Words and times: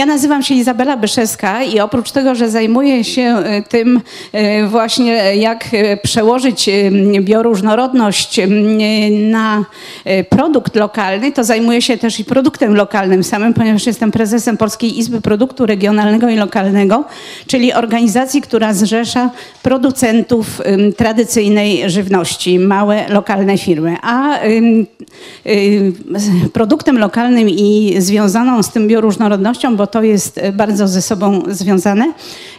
Ja 0.00 0.06
nazywam 0.06 0.42
się 0.42 0.54
Izabela 0.54 0.96
Byszewska 0.96 1.62
i 1.62 1.80
oprócz 1.80 2.10
tego, 2.10 2.34
że 2.34 2.50
zajmuję 2.50 3.04
się 3.04 3.36
tym 3.68 4.00
właśnie, 4.68 5.36
jak 5.36 5.68
przełożyć 6.02 6.70
bioróżnorodność 7.20 8.40
na 9.30 9.64
produkt 10.28 10.76
lokalny, 10.76 11.32
to 11.32 11.44
zajmuję 11.44 11.82
się 11.82 11.98
też 11.98 12.20
i 12.20 12.24
produktem 12.24 12.76
lokalnym 12.76 13.24
samym, 13.24 13.54
ponieważ 13.54 13.86
jestem 13.86 14.10
prezesem 14.10 14.56
Polskiej 14.56 14.98
Izby 14.98 15.20
Produktu 15.20 15.66
Regionalnego 15.66 16.28
i 16.28 16.36
Lokalnego, 16.36 17.04
czyli 17.46 17.72
organizacji, 17.72 18.42
która 18.42 18.74
zrzesza 18.74 19.30
producentów 19.62 20.46
tradycyjnej 20.96 21.90
żywności, 21.90 22.58
małe 22.58 23.08
lokalne 23.08 23.58
firmy. 23.58 23.96
A 24.02 24.38
produktem 26.52 26.98
lokalnym 26.98 27.48
i 27.48 27.94
związaną 27.98 28.62
z 28.62 28.70
tym 28.70 28.88
bioróżnorodnością, 28.88 29.76
bo 29.76 29.89
to 29.90 30.02
jest 30.02 30.40
bardzo 30.52 30.88
ze 30.88 31.02
sobą 31.02 31.42
związane, 31.48 32.12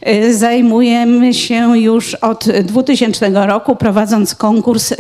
y, 0.08 0.36
zajmujemy 0.36 1.34
się 1.34 1.78
już 1.80 2.16
od 2.16 2.46
2000 2.64 3.48
roku, 3.48 3.76
prowadząc 3.76 4.36
konkurs, 4.36 4.94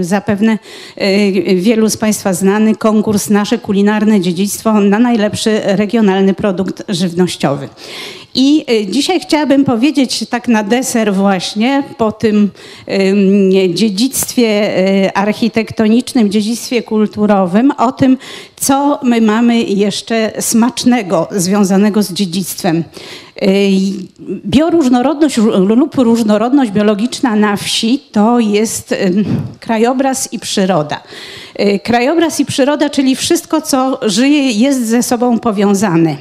zapewne 0.00 0.58
y, 1.02 1.56
wielu 1.56 1.90
z 1.90 1.96
Państwa 1.96 2.32
znany, 2.32 2.76
konkurs 2.76 3.30
Nasze 3.30 3.58
Kulinarne 3.58 4.20
Dziedzictwo 4.20 4.80
na 4.80 4.98
najlepszy 4.98 5.60
regionalny 5.64 6.34
produkt 6.34 6.82
żywnościowy. 6.88 7.68
I 8.34 8.64
y, 8.70 8.86
dzisiaj 8.86 9.20
chciałabym 9.20 9.64
powiedzieć 9.64 10.24
tak 10.30 10.48
na 10.48 10.62
deser 10.62 11.14
właśnie 11.14 11.82
po 11.98 12.12
tym 12.12 12.50
dziedzictwie 13.74 14.78
y, 15.06 15.14
architektonicznym, 15.14 16.30
dziedzictwie 16.30 16.82
kulturowym 16.82 17.70
o 17.70 17.92
tym, 17.92 18.18
co 18.56 19.00
my 19.02 19.20
mamy 19.20 19.62
jeszcze 19.62 20.32
smacznego 20.40 21.28
związanego 21.30 22.02
z 22.02 22.12
dziedzictwem. 22.12 22.84
Bioróżnorodność 24.46 25.36
lub 25.76 25.94
różnorodność 25.94 26.70
biologiczna 26.70 27.36
na 27.36 27.56
wsi 27.56 28.02
to 28.12 28.40
jest 28.40 28.94
krajobraz 29.60 30.32
i 30.32 30.38
przyroda. 30.38 31.00
Y, 31.60 31.78
krajobraz 31.78 32.40
i 32.40 32.46
przyroda, 32.46 32.90
czyli 32.90 33.16
wszystko, 33.16 33.60
co 33.60 33.98
żyje, 34.02 34.50
jest 34.50 34.86
ze 34.86 35.02
sobą 35.02 35.38
powiązane. 35.38 36.16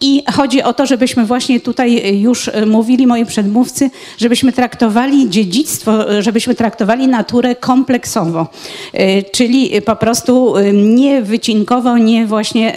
I 0.00 0.22
chodzi 0.32 0.62
o 0.62 0.72
to, 0.72 0.86
żebyśmy 0.86 1.26
właśnie 1.26 1.60
tutaj 1.60 2.20
już 2.20 2.50
mówili 2.66 3.06
moi 3.06 3.26
przedmówcy, 3.26 3.90
żebyśmy 4.18 4.52
traktowali 4.52 5.30
dziedzictwo, 5.30 6.22
żebyśmy 6.22 6.54
traktowali 6.54 7.08
naturę 7.08 7.54
kompleksowo, 7.54 8.46
y, 8.94 9.24
czyli 9.32 9.82
po 9.82 9.96
prostu 9.96 10.54
nie 10.72 11.22
wycinkowo, 11.22 11.98
nie 11.98 12.26
właśnie 12.26 12.74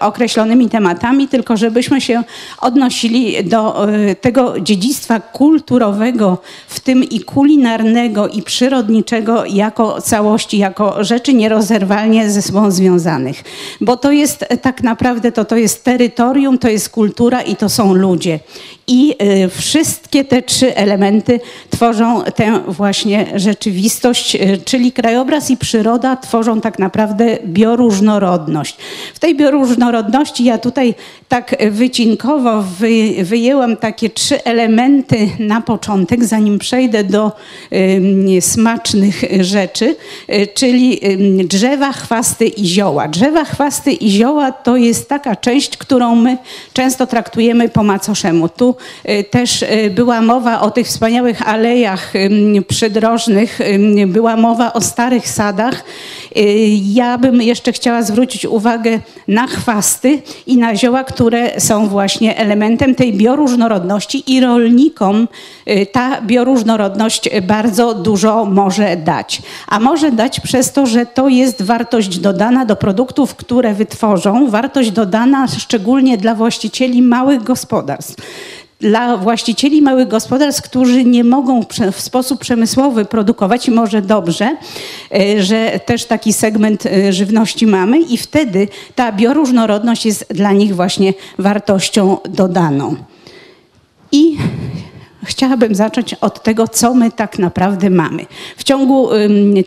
określonymi 0.00 0.68
tematami, 0.68 1.28
tylko 1.28 1.56
żebyśmy 1.56 2.00
się 2.00 2.22
odnosili 2.60 3.44
do 3.44 3.88
y, 3.90 4.16
tego 4.20 4.60
dziedzictwa 4.60 5.20
kulturowego, 5.20 6.38
w 6.68 6.80
tym 6.80 7.04
i 7.04 7.20
kulinarnego, 7.20 8.28
i 8.28 8.42
przyrodniczego 8.42 9.44
jako 9.44 10.00
całości, 10.00 10.58
jako 10.58 11.04
rzeczy 11.04 11.15
rzeczy 11.16 11.34
nierozerwalnie 11.34 12.30
ze 12.30 12.42
sobą 12.42 12.70
związanych. 12.70 13.44
Bo 13.80 13.96
to 13.96 14.12
jest 14.12 14.44
tak 14.62 14.82
naprawdę, 14.82 15.32
to, 15.32 15.44
to 15.44 15.56
jest 15.56 15.84
terytorium, 15.84 16.58
to 16.58 16.68
jest 16.68 16.88
kultura 16.88 17.42
i 17.42 17.56
to 17.56 17.68
są 17.68 17.94
ludzie. 17.94 18.40
I 18.88 19.14
y, 19.44 19.48
wszystkie 19.48 20.24
te 20.24 20.42
trzy 20.42 20.76
elementy 20.76 21.40
tworzą 21.70 22.22
tę 22.22 22.60
właśnie 22.68 23.26
rzeczywistość, 23.34 24.34
y, 24.34 24.58
czyli 24.64 24.92
krajobraz 24.92 25.50
i 25.50 25.56
przyroda 25.56 26.16
tworzą 26.16 26.60
tak 26.60 26.78
naprawdę 26.78 27.38
bioróżnorodność. 27.44 28.76
W 29.14 29.18
tej 29.18 29.36
bioróżnorodności 29.36 30.44
ja 30.44 30.58
tutaj 30.58 30.94
tak 31.28 31.56
wycinkowo 31.70 32.62
wy, 32.62 33.24
wyjęłam 33.24 33.76
takie 33.76 34.10
trzy 34.10 34.44
elementy 34.44 35.28
na 35.38 35.60
początek, 35.60 36.24
zanim 36.24 36.58
przejdę 36.58 37.04
do 37.04 37.32
y, 37.72 38.40
smacznych 38.40 39.22
rzeczy, 39.40 39.96
y, 40.30 40.46
czyli 40.54 41.06
y, 41.40 41.44
drzewa, 41.44 41.92
chwasty 41.92 42.46
i 42.46 42.66
zioła. 42.66 43.08
Drzewa, 43.08 43.44
chwasty 43.44 43.92
i 43.92 44.10
zioła 44.10 44.52
to 44.52 44.76
jest 44.76 45.08
taka 45.08 45.36
część, 45.36 45.76
którą 45.76 46.14
my 46.14 46.38
często 46.72 47.06
traktujemy 47.06 47.68
po 47.68 47.82
macoszemu. 47.82 48.48
Tu 48.48 48.75
Y, 49.08 49.24
też 49.24 49.62
y, 49.62 49.90
była 49.94 50.20
mowa 50.20 50.60
o 50.60 50.70
tych 50.70 50.86
wspaniałych 50.86 51.48
alejach 51.48 52.12
przydrożnych, 52.68 53.58
była 54.06 54.36
mowa 54.36 54.72
o 54.72 54.80
starych 54.80 55.28
sadach. 55.28 55.84
Y, 56.36 56.42
ja 56.92 57.18
bym 57.18 57.42
jeszcze 57.42 57.72
chciała 57.72 58.02
zwrócić 58.02 58.44
uwagę 58.44 59.00
na 59.28 59.46
chwasty 59.46 60.22
i 60.46 60.56
na 60.56 60.76
zioła, 60.76 61.04
które 61.04 61.60
są 61.60 61.88
właśnie 61.88 62.36
elementem 62.36 62.94
tej 62.94 63.12
bioróżnorodności 63.12 64.32
i 64.32 64.40
rolnikom 64.40 65.28
ta 65.92 66.20
bioróżnorodność 66.20 67.30
bardzo 67.42 67.94
dużo 67.94 68.44
może 68.44 68.96
dać. 68.96 69.42
A 69.68 69.80
może 69.80 70.12
dać 70.12 70.40
przez 70.40 70.72
to, 70.72 70.86
że 70.86 71.06
to 71.06 71.28
jest 71.28 71.62
wartość 71.62 72.18
dodana 72.18 72.64
do 72.64 72.76
produktów, 72.76 73.34
które 73.34 73.74
wytworzą, 73.74 74.50
wartość 74.50 74.90
dodana 74.90 75.46
szczególnie 75.46 76.18
dla 76.18 76.34
właścicieli 76.34 77.02
małych 77.02 77.42
gospodarstw 77.42 78.16
dla 78.80 79.16
właścicieli 79.16 79.82
małych 79.82 80.08
gospodarstw, 80.08 80.62
którzy 80.62 81.04
nie 81.04 81.24
mogą 81.24 81.60
w 81.92 82.00
sposób 82.00 82.40
przemysłowy 82.40 83.04
produkować 83.04 83.68
może 83.68 84.02
dobrze, 84.02 84.56
e, 85.14 85.42
że 85.42 85.80
też 85.86 86.04
taki 86.04 86.32
segment 86.32 86.86
e, 86.86 87.12
żywności 87.12 87.66
mamy 87.66 88.00
i 88.00 88.16
wtedy 88.16 88.68
ta 88.94 89.12
bioróżnorodność 89.12 90.06
jest 90.06 90.26
dla 90.30 90.52
nich 90.52 90.74
właśnie 90.74 91.14
wartością 91.38 92.16
dodaną. 92.28 92.96
I 94.12 94.36
chciałabym 95.26 95.74
zacząć 95.74 96.14
od 96.14 96.42
tego, 96.42 96.68
co 96.68 96.94
my 96.94 97.10
tak 97.10 97.38
naprawdę 97.38 97.90
mamy. 97.90 98.26
W 98.56 98.64
ciągu 98.64 99.08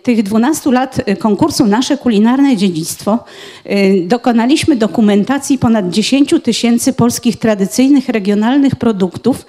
tych 0.04 0.24
12 0.24 0.72
lat 0.72 1.10
y, 1.10 1.16
konkursu 1.16 1.66
Nasze 1.66 1.98
Kulinarne 1.98 2.58
Dziedzictwo 2.58 3.20
y, 3.66 4.04
dokonaliśmy 4.08 4.76
dokumentacji 4.76 5.58
ponad 5.58 5.90
10 5.90 6.34
tysięcy 6.44 6.94
polskich 6.94 7.38
tradycyjnych, 7.38 8.10
regionalnych 8.10 8.76
produktów, 8.76 9.46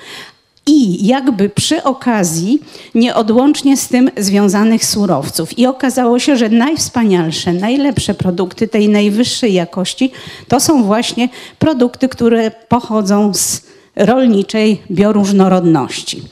i 0.67 1.07
jakby 1.07 1.49
przy 1.49 1.83
okazji 1.83 2.63
nieodłącznie 2.95 3.77
z 3.77 3.89
tym 3.89 4.11
związanych 4.17 4.85
surowców. 4.85 5.59
I 5.59 5.67
okazało 5.67 6.19
się, 6.19 6.37
że 6.37 6.49
najwspanialsze, 6.49 7.53
najlepsze 7.53 8.15
produkty 8.15 8.69
tej 8.69 8.89
najwyższej 8.89 9.53
jakości 9.53 10.13
to 10.49 10.61
są 10.61 10.83
właśnie 10.83 11.29
produkty, 11.59 12.09
które 12.09 12.51
pochodzą 12.51 13.35
z 13.35 13.63
rolniczej 13.97 14.83
bioróżnorodności. 14.91 16.23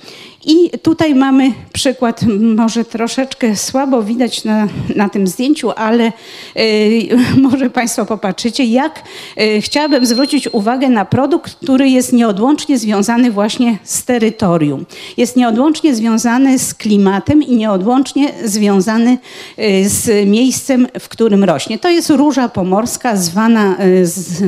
I 0.48 0.78
tutaj 0.82 1.14
mamy 1.14 1.52
przykład, 1.72 2.22
może 2.40 2.84
troszeczkę 2.84 3.56
słabo 3.56 4.02
widać 4.02 4.44
na, 4.44 4.68
na 4.96 5.08
tym 5.08 5.26
zdjęciu, 5.26 5.70
ale 5.70 6.12
y, 6.56 7.08
może 7.48 7.70
Państwo 7.70 8.06
popatrzycie, 8.06 8.64
jak 8.64 9.02
y, 9.40 9.60
chciałabym 9.60 10.06
zwrócić 10.06 10.48
uwagę 10.52 10.88
na 10.88 11.04
produkt, 11.04 11.54
który 11.54 11.88
jest 11.88 12.12
nieodłącznie 12.12 12.78
związany 12.78 13.30
właśnie 13.30 13.78
z 13.84 14.04
terytorium. 14.04 14.86
Jest 15.16 15.36
nieodłącznie 15.36 15.94
związany 15.94 16.58
z 16.58 16.74
klimatem 16.74 17.42
i 17.42 17.56
nieodłącznie 17.56 18.32
związany 18.44 19.18
y, 19.58 19.88
z 19.88 20.28
miejscem, 20.28 20.86
w 21.00 21.08
którym 21.08 21.44
rośnie. 21.44 21.78
To 21.78 21.88
jest 21.88 22.10
róża 22.10 22.48
pomorska, 22.48 23.16
zwana, 23.16 23.76
z, 24.02 24.42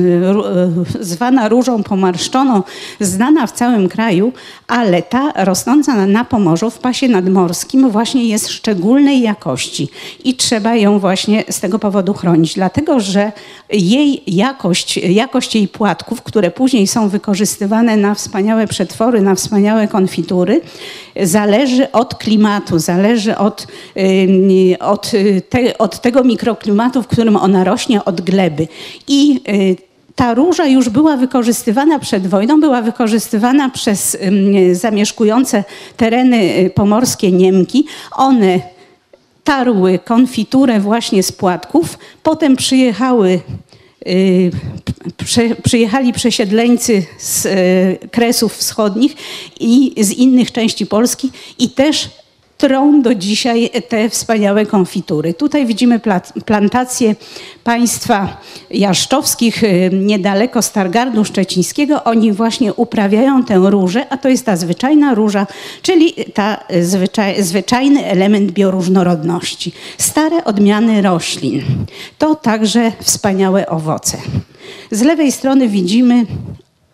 zwana 0.99 1.49
różą 1.49 1.83
pomarszczoną, 1.83 2.63
znana 2.99 3.47
w 3.47 3.51
całym 3.51 3.89
kraju, 3.89 4.33
ale 4.67 5.01
ta 5.01 5.31
rosnąca 5.35 5.90
na 5.95 6.25
Pomorzu 6.25 6.69
w 6.69 6.79
pasie 6.79 7.07
nadmorskim 7.07 7.89
właśnie 7.89 8.25
jest 8.25 8.49
szczególnej 8.49 9.21
jakości 9.21 9.89
i 10.23 10.35
trzeba 10.35 10.75
ją 10.75 10.99
właśnie 10.99 11.43
z 11.49 11.59
tego 11.59 11.79
powodu 11.79 12.13
chronić, 12.13 12.53
dlatego 12.53 12.99
że 12.99 13.31
jej 13.69 14.23
jakość, 14.27 14.97
jakość 14.97 15.55
jej 15.55 15.67
płatków, 15.67 16.21
które 16.21 16.51
później 16.51 16.87
są 16.87 17.09
wykorzystywane 17.09 17.97
na 17.97 18.15
wspaniałe 18.15 18.67
przetwory, 18.67 19.21
na 19.21 19.35
wspaniałe 19.35 19.87
konfitury, 19.87 20.61
zależy 21.23 21.91
od 21.91 22.15
klimatu, 22.15 22.79
zależy 22.79 23.37
od, 23.37 23.67
od, 24.79 25.11
te, 25.49 25.77
od 25.77 26.01
tego 26.01 26.23
mikroklimatu, 26.23 27.03
w 27.03 27.07
którym 27.07 27.35
ona 27.35 27.63
rośnie, 27.63 28.05
od 28.05 28.21
gleby. 28.21 28.67
I 29.07 29.41
y, 29.49 29.90
ta 30.15 30.33
róża 30.33 30.65
już 30.65 30.89
była 30.89 31.17
wykorzystywana 31.17 31.99
przed 31.99 32.27
wojną, 32.27 32.59
była 32.59 32.81
wykorzystywana 32.81 33.69
przez 33.69 34.17
zamieszkujące 34.71 35.63
tereny 35.97 36.37
y, 36.37 36.69
pomorskie 36.75 37.31
Niemki. 37.31 37.85
One 38.15 38.59
tarły 39.43 39.99
konfiturę 39.99 40.79
właśnie 40.79 41.23
z 41.23 41.31
płatków, 41.31 41.97
potem 42.23 42.55
przyjechały 42.55 43.39
y, 44.07 44.51
przyjechali 45.63 46.13
przesiedleńcy 46.13 47.03
z 47.19 47.45
y, 47.45 48.09
Kresów 48.11 48.55
Wschodnich 48.55 49.15
i 49.59 49.93
z 50.03 50.11
innych 50.11 50.51
części 50.51 50.85
Polski 50.85 51.31
i 51.59 51.69
też 51.69 52.09
trą 52.61 53.01
do 53.01 53.15
dzisiaj 53.15 53.69
te 53.89 54.09
wspaniałe 54.09 54.65
konfitury. 54.65 55.33
Tutaj 55.33 55.65
widzimy 55.65 55.99
plantację 56.45 57.15
państwa 57.63 58.37
jaszczowskich 58.69 59.63
y, 59.63 59.89
niedaleko 59.93 60.61
Stargardu 60.61 61.25
Szczecińskiego. 61.25 62.03
Oni 62.03 62.31
właśnie 62.31 62.73
uprawiają 62.73 63.43
tę 63.43 63.55
różę, 63.55 64.05
a 64.09 64.17
to 64.17 64.29
jest 64.29 64.45
ta 64.45 64.55
zwyczajna 64.55 65.13
róża, 65.13 65.47
czyli 65.81 66.13
ta 66.33 66.57
zwyczaj, 66.81 67.43
zwyczajny 67.43 68.05
element 68.05 68.51
bioróżnorodności. 68.51 69.71
Stare 69.97 70.43
odmiany 70.43 71.01
roślin. 71.01 71.61
To 72.17 72.35
także 72.35 72.91
wspaniałe 72.99 73.67
owoce. 73.67 74.17
Z 74.91 75.01
lewej 75.01 75.31
strony 75.31 75.67
widzimy 75.67 76.25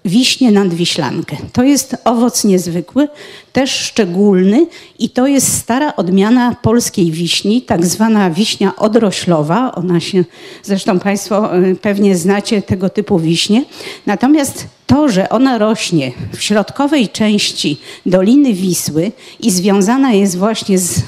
wiśnie 0.07 0.51
nadwiślankę. 0.51 1.37
To 1.53 1.63
jest 1.63 1.97
owoc 2.05 2.43
niezwykły, 2.43 3.07
też 3.53 3.71
szczególny 3.71 4.67
i 4.99 5.09
to 5.09 5.27
jest 5.27 5.57
stara 5.57 5.95
odmiana 5.95 6.55
polskiej 6.61 7.11
wiśni, 7.11 7.61
tak 7.61 7.85
zwana 7.85 8.29
wiśnia 8.29 8.75
odroślowa. 8.75 9.75
Ona 9.75 9.99
się, 9.99 10.23
zresztą 10.63 10.99
Państwo 10.99 11.57
y, 11.57 11.75
pewnie 11.75 12.17
znacie 12.17 12.61
tego 12.61 12.89
typu 12.89 13.19
wiśnie. 13.19 13.65
Natomiast 14.05 14.67
to, 14.87 15.09
że 15.09 15.29
ona 15.29 15.57
rośnie 15.57 16.11
w 16.33 16.41
środkowej 16.41 17.09
części 17.09 17.77
Doliny 18.05 18.53
Wisły 18.53 19.11
i 19.39 19.51
związana 19.51 20.13
jest 20.13 20.37
właśnie 20.37 20.79
z, 20.79 21.03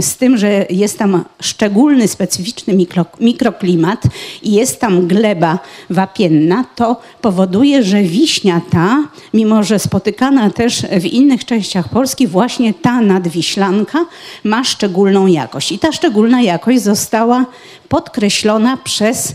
z 0.00 0.16
tym, 0.16 0.36
że 0.36 0.66
jest 0.70 0.98
tam 0.98 1.24
szczególny, 1.40 2.08
specyficzny 2.08 2.74
mikro, 2.74 3.04
mikroklimat 3.20 4.02
i 4.42 4.52
jest 4.52 4.80
tam 4.80 5.06
gleba 5.06 5.58
wapienna, 5.90 6.64
to 6.76 7.00
powoduje, 7.20 7.82
że 7.82 8.02
wiśnia 8.02 8.60
ta, 8.70 9.08
mimo 9.34 9.62
że 9.62 9.78
spotykana 9.78 10.50
też 10.50 10.82
w 11.00 11.04
innych 11.04 11.44
częściach 11.44 11.88
Polski, 11.88 12.26
właśnie 12.26 12.74
ta 12.74 13.00
nadwiślanka 13.00 14.06
ma 14.44 14.64
szczególną 14.64 15.26
jakość. 15.26 15.72
I 15.72 15.78
ta 15.78 15.92
szczególna 15.92 16.42
jakość 16.42 16.82
została 16.82 17.44
podkreślona 17.88 18.76
przez 18.76 19.34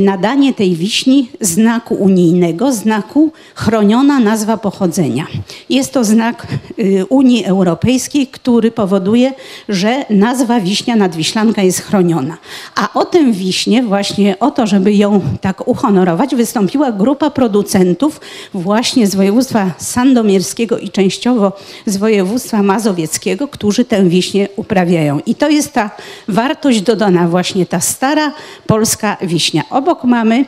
nadanie 0.00 0.54
tej 0.54 0.76
wiśni 0.76 1.30
znaku 1.40 1.94
unijnego, 1.94 2.72
znaku 2.72 3.32
chroniona 3.54 4.20
nazwa 4.20 4.56
pochodzenia. 4.56 5.26
Jest 5.68 5.92
to 5.92 6.04
znak 6.04 6.46
y, 6.78 7.06
Unii 7.08 7.44
Europejskiej, 7.44 8.26
który 8.26 8.70
powoduje, 8.70 9.32
że 9.68 10.04
nazwa 10.10 10.60
wiśnia 10.60 10.96
nadwiślanka 10.96 11.62
jest 11.62 11.80
chroniona. 11.80 12.36
A 12.74 12.92
o 12.94 13.04
tę 13.04 13.32
wiśnię, 13.32 13.82
właśnie 13.82 14.38
o 14.38 14.50
to, 14.50 14.66
żeby 14.66 14.94
ją 14.94 15.20
tak 15.40 15.68
uhonorować, 15.68 16.34
wystąpiła 16.34 16.92
grupa 16.92 17.30
producentów 17.30 18.20
właśnie 18.54 19.06
z 19.06 19.14
województwa 19.14 19.70
sandomierskiego 19.78 20.78
i 20.78 20.90
częściowo 20.90 21.52
z 21.86 21.96
województwa 21.96 22.62
mazowieckiego, 22.62 23.48
którzy 23.48 23.84
tę 23.84 24.04
wiśnię 24.04 24.48
uprawiają. 24.56 25.20
I 25.26 25.34
to 25.34 25.48
jest 25.48 25.72
ta 25.72 25.90
wartość 26.28 26.80
dodana, 26.80 27.28
właśnie 27.28 27.66
ta 27.66 27.80
stara 27.80 28.32
polska 28.66 29.16
wiśnia. 29.22 29.51
Obok 29.70 30.04
mamy 30.04 30.44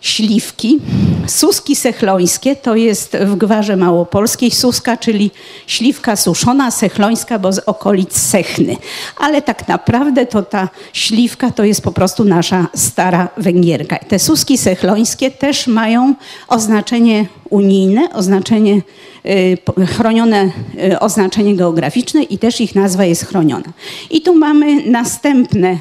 śliwki. 0.00 0.78
Suski 1.26 1.76
sechlońskie 1.76 2.56
to 2.56 2.76
jest 2.76 3.16
w 3.16 3.36
gwarze 3.36 3.76
małopolskiej 3.76 4.50
suska, 4.50 4.96
czyli 4.96 5.30
śliwka 5.66 6.16
suszona, 6.16 6.70
sechlońska, 6.70 7.38
bo 7.38 7.52
z 7.52 7.58
okolic 7.58 8.16
Sechny. 8.16 8.76
Ale 9.16 9.42
tak 9.42 9.68
naprawdę 9.68 10.26
to 10.26 10.42
ta 10.42 10.68
śliwka 10.92 11.50
to 11.50 11.64
jest 11.64 11.82
po 11.82 11.92
prostu 11.92 12.24
nasza 12.24 12.66
stara 12.74 13.28
Węgierka. 13.36 13.98
Te 13.98 14.18
suski 14.18 14.58
sechlońskie 14.58 15.30
też 15.30 15.66
mają 15.66 16.14
oznaczenie 16.48 17.26
unijne, 17.50 18.12
oznaczenie 18.12 18.82
y, 19.26 19.86
chronione 19.86 20.50
y, 20.92 21.00
oznaczenie 21.00 21.56
geograficzne 21.56 22.22
i 22.22 22.38
też 22.38 22.60
ich 22.60 22.74
nazwa 22.74 23.04
jest 23.04 23.26
chroniona. 23.26 23.72
I 24.10 24.22
tu 24.22 24.34
mamy 24.34 24.90
następne 24.90 25.78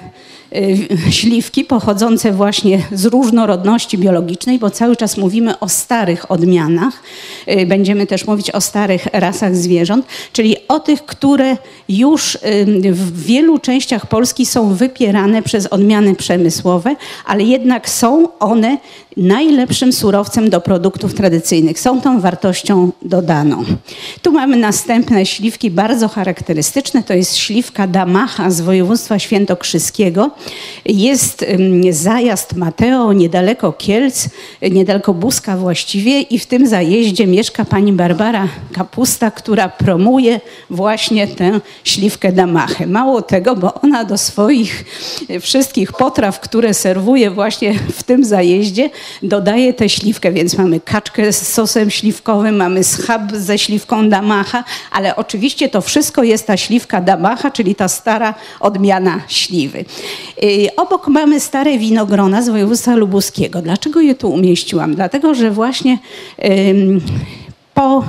śliwki 1.10 1.64
pochodzące 1.64 2.32
właśnie 2.32 2.82
z 2.92 3.06
różnorodności 3.06 3.98
biologicznej, 3.98 4.60
bo 4.60 4.70
cały 4.70 4.96
czas 4.96 5.18
mówimy 5.18 5.60
o 5.60 5.70
starych 5.70 6.32
odmianach. 6.32 7.04
Y, 7.50 7.66
będziemy 7.66 8.08
też 8.08 8.28
mówić 8.28 8.52
o 8.52 8.62
starych 8.62 9.08
rasach 9.14 9.56
zwierząt, 9.56 10.06
czyli 10.34 10.56
o 10.68 10.80
tych, 10.80 11.06
które 11.06 11.58
już 11.90 12.38
w 12.92 13.24
wielu 13.24 13.60
częściach 13.60 14.06
Polski 14.06 14.46
są 14.46 14.74
wypierane 14.74 15.42
przez 15.42 15.68
odmiany 15.68 16.16
przemysłowe, 16.16 16.96
ale 17.26 17.44
jednak 17.44 17.90
są 17.90 18.28
one 18.40 18.78
najlepszym 19.18 19.94
surowcem 19.94 20.50
do 20.50 20.62
produktów 20.62 21.14
tradycyjnych. 21.14 21.80
Są 21.80 22.02
tą 22.02 22.20
wartością 22.20 22.92
dodaną. 23.02 23.64
Tu 24.22 24.32
mamy 24.32 24.58
następne 24.58 25.26
śliwki 25.26 25.72
bardzo 25.72 26.08
charakterystyczne. 26.08 27.04
To 27.04 27.14
jest 27.14 27.38
śliwka 27.38 27.88
Damacha 27.88 28.52
z 28.52 28.62
województwa 28.62 29.20
świętokrzyskiego. 29.20 30.32
Jest 30.86 31.46
zajazd 31.92 32.56
Mateo 32.56 33.14
niedaleko 33.14 33.74
Kielc, 33.74 34.30
niedaleko 34.72 35.14
Buska 35.14 35.58
właściwie 35.58 36.22
i 36.22 36.40
w 36.40 36.46
tym 36.46 36.68
zajeździe 36.68 37.28
mieszka 37.28 37.66
pani 37.66 37.94
Barbara 37.94 38.48
Kapusta, 38.74 39.32
która 39.32 39.70
promuje 39.70 40.40
właśnie 40.70 41.28
tę 41.28 41.60
śliwkę 41.84 42.32
Damachę. 42.32 42.88
Mało 42.88 43.22
tego, 43.22 43.56
bo 43.56 43.74
ona 43.74 44.04
do 44.04 44.18
swoich 44.18 44.86
wszystkich 45.42 45.94
potraw, 45.94 46.40
które 46.40 46.74
serwuje 46.74 47.32
właśnie 47.32 47.74
w 47.94 48.04
tym 48.04 48.26
zajeździe, 48.26 48.90
dodaje 49.24 49.74
tę 49.74 49.90
śliwkę, 49.90 50.32
więc 50.32 50.58
mamy 50.58 50.80
kaczkę 50.80 51.34
z 51.34 51.54
sosem 51.54 51.92
śliwkowym, 51.92 52.56
mamy 52.56 52.84
schab 52.84 53.32
ze 53.34 53.58
śliwką 53.58 54.10
Damacha, 54.10 54.64
ale 54.92 55.16
oczywiście 55.16 55.70
to 55.70 55.82
wszystko 55.82 56.24
jest 56.24 56.48
ta 56.48 56.58
śliwka 56.58 57.02
Damacha, 57.02 57.52
czyli 57.52 57.76
ta 57.76 57.88
stara 57.88 58.34
odmiana 58.60 59.22
śliwy. 59.28 59.86
Y, 60.44 60.76
obok 60.76 61.08
mamy 61.08 61.40
stare 61.40 61.78
winogrona 61.78 62.42
z 62.42 62.50
województwa 62.50 62.96
lubuskiego. 62.96 63.62
Dlaczego 63.62 64.02
je 64.02 64.16
tu 64.16 64.30
umieściłam? 64.32 64.96
Dlatego, 64.96 65.34
że 65.34 65.52
właśnie 65.52 66.00
po 67.74 68.04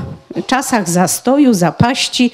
czasach 0.46 0.90
zastoju, 0.90 1.55
zapaści. 1.55 2.31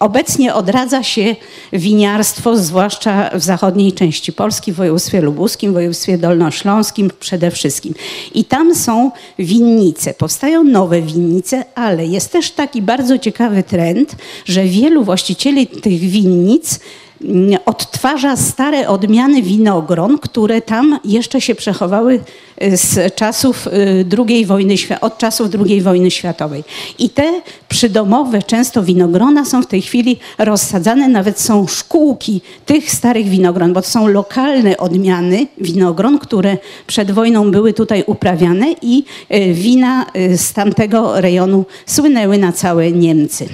Obecnie 0.00 0.54
odradza 0.54 1.02
się 1.02 1.36
winiarstwo, 1.72 2.56
zwłaszcza 2.56 3.30
w 3.34 3.42
zachodniej 3.42 3.92
części 3.92 4.32
Polski, 4.32 4.72
w 4.72 4.76
województwie 4.76 5.20
lubuskim, 5.20 5.70
w 5.70 5.74
województwie 5.74 6.18
dolnośląskim 6.18 7.10
przede 7.20 7.50
wszystkim. 7.50 7.94
I 8.34 8.44
tam 8.44 8.74
są 8.74 9.10
winnice. 9.38 10.14
Powstają 10.14 10.64
nowe 10.64 11.02
winnice, 11.02 11.64
ale 11.74 12.06
jest 12.06 12.32
też 12.32 12.50
taki 12.50 12.82
bardzo 12.82 13.18
ciekawy 13.18 13.62
trend, 13.62 14.16
że 14.44 14.64
wielu 14.64 15.04
właścicieli 15.04 15.66
tych 15.66 16.00
winnic 16.00 16.80
odtwarza 17.66 18.36
stare 18.36 18.88
odmiany 18.88 19.42
winogron, 19.42 20.18
które 20.18 20.62
tam 20.62 20.98
jeszcze 21.04 21.40
się 21.40 21.54
przechowały 21.54 22.20
y, 22.62 22.76
z 22.76 23.14
czasów 23.14 23.66
y, 23.66 24.04
II 24.28 24.46
wojny, 24.46 24.74
od 25.00 25.18
czasów 25.18 25.48
II 25.66 25.80
wojny 25.80 26.10
światowej. 26.10 26.64
I 26.98 27.10
te 27.10 27.40
przydomowe 27.68 28.42
często 28.42 28.82
winogrona 28.82 29.44
są 29.44 29.62
w 29.62 29.66
tej 29.66 29.82
chwili 29.82 30.16
rozsadzane, 30.38 31.08
nawet 31.08 31.40
są 31.40 31.66
szkółki 31.66 32.40
tych 32.66 32.90
starych 32.90 33.28
winogron, 33.28 33.72
bo 33.72 33.82
to 33.82 33.88
są 33.88 34.06
lokalne 34.06 34.76
odmiany 34.76 35.46
winogron, 35.58 36.18
które 36.18 36.58
przed 36.86 37.10
wojną 37.10 37.50
były 37.50 37.72
tutaj 37.72 38.04
uprawiane 38.06 38.66
i 38.82 39.04
y, 39.34 39.54
wina 39.54 40.06
z 40.36 40.52
tamtego 40.52 41.20
rejonu 41.20 41.64
słynęły 41.86 42.38
na 42.38 42.52
całe 42.52 42.92
Niemcy. 42.92 43.48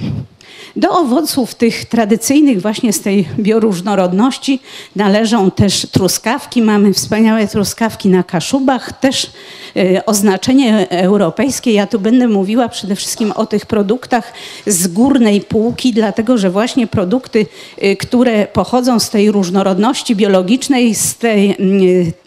Do 0.75 0.89
owoców 0.89 1.55
tych 1.55 1.85
tradycyjnych 1.85 2.61
właśnie 2.61 2.93
z 2.93 3.01
tej 3.01 3.27
bioróżnorodności 3.39 4.59
należą 4.95 5.51
też 5.51 5.87
truskawki. 5.91 6.61
Mamy 6.61 6.93
wspaniałe 6.93 7.47
truskawki 7.47 8.09
na 8.09 8.23
Kaszubach, 8.23 8.99
też 8.99 9.31
e, 9.75 10.05
oznaczenie 10.05 10.89
europejskie. 10.89 11.71
Ja 11.71 11.87
tu 11.87 11.99
będę 11.99 12.27
mówiła 12.27 12.69
przede 12.69 12.95
wszystkim 12.95 13.31
o 13.31 13.45
tych 13.45 13.65
produktach 13.65 14.33
z 14.67 14.87
górnej 14.87 15.41
półki, 15.41 15.93
dlatego 15.93 16.37
że 16.37 16.49
właśnie 16.49 16.87
produkty, 16.87 17.45
e, 17.77 17.95
które 17.95 18.47
pochodzą 18.47 18.99
z 18.99 19.09
tej 19.09 19.31
różnorodności 19.31 20.15
biologicznej, 20.15 20.95
z 20.95 21.15
tej 21.15 21.57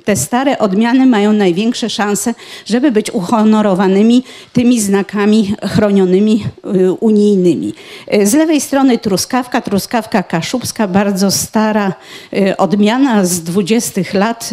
te 0.05 0.17
stare 0.17 0.59
odmiany 0.59 1.07
mają 1.07 1.33
największe 1.33 1.91
szanse, 1.91 2.35
żeby 2.67 2.93
być 2.93 3.11
uhonorowanymi 3.11 4.25
tymi 4.53 4.81
znakami 4.81 5.55
chronionymi 5.63 6.45
y, 6.77 6.93
unijnymi. 6.93 7.75
Y, 8.15 8.27
z 8.27 8.35
lewej 8.35 8.61
strony 8.61 8.99
truskawka, 8.99 9.61
truskawka 9.61 10.23
kaszubska, 10.23 10.89
bardzo 10.89 11.31
stara 11.31 11.93
y, 12.33 12.57
odmiana 12.57 13.25
z 13.25 13.43
20 13.43 14.01
lat, 14.15 14.51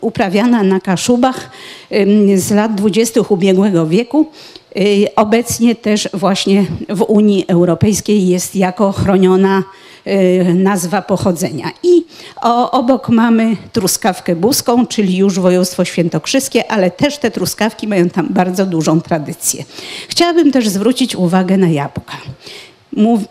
uprawiana 0.00 0.62
na 0.62 0.80
Kaszubach 0.80 1.50
z 2.36 2.50
lat 2.50 2.74
20 2.74 3.20
ubiegłego 3.28 3.86
wieku. 3.86 4.26
Obecnie 5.16 5.74
też 5.74 6.08
właśnie 6.12 6.66
w 6.88 7.02
Unii 7.02 7.44
Europejskiej 7.48 8.28
jest 8.28 8.56
jako 8.56 8.92
chroniona 8.92 9.62
nazwa 10.54 11.02
pochodzenia. 11.02 11.70
I 11.82 12.04
obok 12.72 13.08
mamy 13.08 13.56
truskawkę 13.72 14.36
buską, 14.36 14.86
czyli 14.86 15.16
już 15.16 15.38
województwo 15.38 15.84
świętokrzyskie, 15.84 16.72
ale 16.72 16.90
też 16.90 17.18
te 17.18 17.30
truskawki 17.30 17.88
mają 17.88 18.10
tam 18.10 18.26
bardzo 18.30 18.66
dużą 18.66 19.00
tradycję. 19.00 19.64
Chciałabym 20.08 20.52
też 20.52 20.68
zwrócić 20.68 21.16
uwagę 21.16 21.56
na 21.56 21.68
jabłka. 21.68 22.16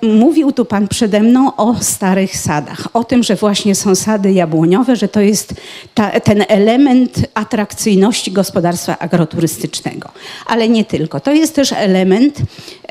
Mówił 0.02 0.52
tu 0.52 0.66
Pan 0.66 0.88
przede 0.88 1.20
mną 1.20 1.56
o 1.56 1.76
starych 1.82 2.38
sadach, 2.38 2.88
o 2.94 3.04
tym, 3.04 3.24
że 3.24 3.36
właśnie 3.36 3.76
są 3.76 3.96
sady 3.96 4.32
jabłoniowe, 4.32 4.96
że 4.96 5.08
to 5.08 5.22
jest 5.22 5.54
ta, 5.94 6.20
ten 6.20 6.46
element 6.48 7.28
atrakcyjności 7.34 8.32
gospodarstwa 8.32 9.00
agroturystycznego. 9.00 10.10
Ale 10.46 10.70
nie 10.70 10.86
tylko. 10.86 11.20
To 11.20 11.32
jest 11.32 11.56
też 11.56 11.74
element 11.74 12.42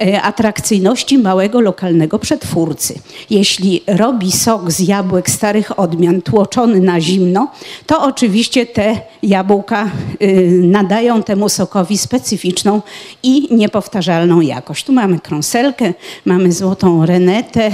e, 0.00 0.23
atrakcyjności 0.23 1.19
małego 1.19 1.61
lokalnego 1.61 2.19
przetwórcy. 2.19 2.95
Jeśli 3.31 3.83
robi 3.87 4.33
sok 4.33 4.71
z 4.71 4.81
jabłek 4.81 5.31
starych 5.31 5.79
odmian 5.79 6.23
tłoczony 6.23 6.81
na 6.81 7.00
zimno, 7.00 7.50
to 7.87 8.02
oczywiście 8.02 8.67
te 8.67 9.00
jabłka 9.23 9.91
y, 10.23 10.61
nadają 10.62 11.23
temu 11.23 11.49
sokowi 11.49 11.99
specyficzną 11.99 12.83
i 13.23 13.55
niepowtarzalną 13.55 14.41
jakość. 14.41 14.85
Tu 14.85 14.93
mamy 14.93 15.21
krąselkę, 15.21 15.95
mamy 16.25 16.52
złotą 16.62 17.07
renetę, 17.07 17.71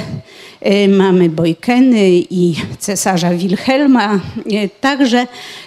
y, 0.66 0.88
mamy 0.88 1.28
Bojkeny 1.28 2.10
i 2.30 2.54
cesarza 2.78 3.30
Wilhelma. 3.30 4.14
Y, 4.14 4.70
także 4.80 5.26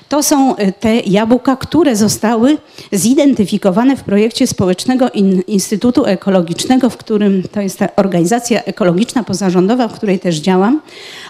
to 0.09 0.23
są 0.23 0.55
y, 0.55 0.73
te 0.79 0.99
jabłka, 0.99 1.55
które 1.55 1.95
zostały 1.95 2.57
zidentyfikowane 2.91 3.97
w 3.97 4.03
projekcie 4.03 4.47
Społecznego 4.47 5.09
Instytutu 5.47 6.05
Ekologicznego, 6.05 6.89
w 6.89 6.97
którym 6.97 7.43
to 7.51 7.61
jest 7.61 7.79
ta 7.79 7.95
organizacja 7.95 8.63
ekologiczna 8.63 9.23
pozarządowa, 9.23 9.87
w 9.87 9.93
której 9.93 10.19
też 10.19 10.35
działam. 10.35 10.81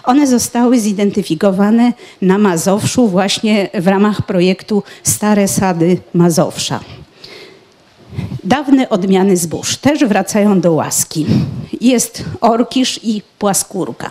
One 0.04 0.26
zostały 0.26 0.80
zidentyfikowane 0.80 1.92
na 2.22 2.38
Mazowszu 2.38 3.08
właśnie 3.08 3.68
w 3.74 3.86
ramach 3.86 4.26
projektu 4.26 4.82
Stare 5.02 5.48
Sady 5.48 5.98
Mazowsza. 6.14 6.80
Dawne 8.44 8.88
odmiany 8.88 9.36
zbóż 9.36 9.76
też 9.76 10.04
wracają 10.04 10.60
do 10.60 10.72
łaski. 10.72 11.26
Jest 11.80 12.24
orkisz 12.40 13.00
i 13.02 13.22
płaskórka. 13.38 14.10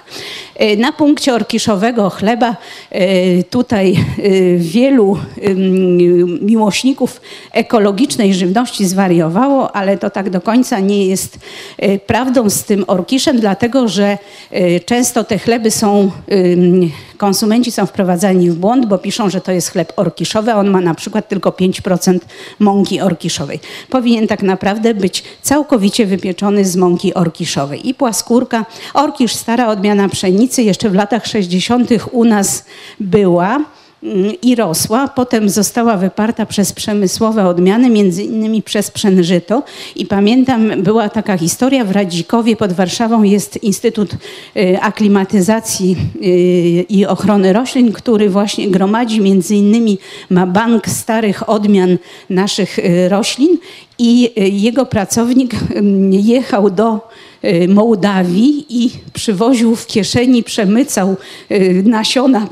E, 0.55 0.75
na 0.77 0.91
punkcie 0.91 1.33
orkiszowego 1.33 2.09
chleba 2.09 2.55
e, 2.91 3.43
tutaj 3.43 3.91
e, 3.93 3.97
wielu 4.57 5.17
miłośników 6.41 7.21
ekologicznej 7.51 8.33
żywności 8.33 8.85
zwariowało, 8.85 9.75
ale 9.75 9.97
to 9.97 10.09
tak 10.09 10.29
do 10.29 10.41
końca 10.41 10.79
nie 10.79 11.05
jest 11.05 11.39
prawdą 12.07 12.49
z 12.49 12.63
tym 12.63 12.83
orkiszem, 12.87 13.39
dlatego 13.39 13.87
że 13.87 14.17
często 14.85 15.23
te 15.23 15.39
chleby 15.39 15.71
są, 15.71 16.11
konsumenci 17.21 17.71
są 17.71 17.85
wprowadzani 17.85 18.49
w 18.49 18.55
błąd, 18.55 18.85
bo 18.85 18.97
piszą, 18.97 19.29
że 19.29 19.41
to 19.41 19.51
jest 19.51 19.71
chleb 19.71 19.93
orkiszowy, 19.95 20.51
a 20.53 20.55
on 20.55 20.69
ma 20.69 20.81
na 20.81 20.95
przykład 20.95 21.27
tylko 21.27 21.49
5% 21.49 22.19
mąki 22.59 23.01
orkiszowej. 23.01 23.59
Powinien 23.89 24.27
tak 24.27 24.43
naprawdę 24.43 24.93
być 24.93 25.23
całkowicie 25.41 26.05
wypieczony 26.05 26.65
z 26.65 26.75
mąki 26.75 27.13
orkiszowej. 27.13 27.89
I 27.89 27.93
płaskórka, 27.93 28.65
orkisz 28.93 29.35
stara 29.35 29.67
odmiana 29.67 30.09
pszenicy 30.09 30.63
jeszcze 30.63 30.89
w 30.89 30.95
latach 30.95 31.25
60. 31.25 31.89
u 32.11 32.25
nas 32.25 32.65
była 32.99 33.59
i 34.41 34.55
rosła. 34.55 35.07
Potem 35.07 35.49
została 35.49 35.97
wyparta 35.97 36.45
przez 36.45 36.73
przemysłowe 36.73 37.47
odmiany, 37.47 37.89
między 37.89 38.23
innymi 38.23 38.63
przez 38.63 38.91
pszenżyto. 38.91 39.63
I 39.95 40.05
pamiętam, 40.05 40.83
była 40.83 41.09
taka 41.09 41.37
historia 41.37 41.85
w 41.85 41.91
Radzikowie 41.91 42.55
pod 42.55 42.73
Warszawą 42.73 43.23
jest 43.23 43.63
Instytut 43.63 44.13
y, 44.57 44.81
Aklimatyzacji 44.81 45.97
y, 46.15 46.85
i 46.89 47.05
Ochrony 47.05 47.53
Roślin, 47.53 47.91
który 47.93 48.29
właśnie 48.29 48.67
gromadzi 48.67 49.21
między 49.21 49.55
innymi 49.55 49.97
ma 50.29 50.47
bank 50.47 50.89
starych 50.89 51.49
odmian 51.49 51.97
naszych 52.29 52.79
y, 52.79 53.09
roślin 53.09 53.57
i 53.99 54.31
jego 54.61 54.85
pracownik 54.85 55.51
jechał 56.11 56.69
do 56.69 56.99
Mołdawii 57.67 58.65
i 58.69 58.89
przywoził 59.13 59.75
w 59.75 59.87
kieszeni, 59.87 60.43
przemycał 60.43 61.15
y, 61.51 61.83
nasiona, 61.85 62.47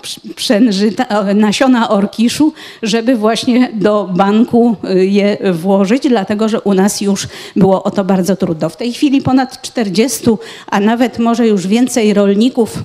nasiona 1.36 1.90
orkiszu, 1.90 2.54
żeby 2.84 3.16
właśnie 3.16 3.72
do 3.74 4.10
banku 4.16 4.76
y, 4.90 5.06
je 5.06 5.38
włożyć, 5.54 6.04
dlatego 6.10 6.50
że 6.50 6.62
u 6.62 6.74
nas 6.74 7.02
już 7.02 7.28
było 7.56 7.84
o 7.84 7.92
to 7.92 8.04
bardzo 8.04 8.36
trudno. 8.36 8.70
W 8.70 8.78
tej 8.78 8.94
chwili 8.94 9.22
ponad 9.22 9.62
40, 9.62 10.30
a 10.68 10.80
nawet 10.80 11.20
może 11.20 11.48
już 11.48 11.68
więcej 11.68 12.14
rolników 12.14 12.84